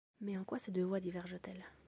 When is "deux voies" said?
0.71-0.99